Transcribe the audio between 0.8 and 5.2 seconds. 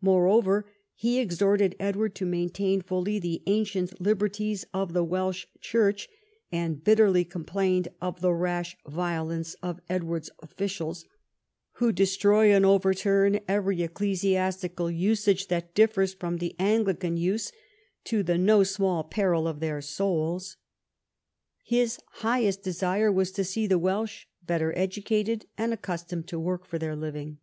he exhorted Edward to maintain fully the ancient liberties of the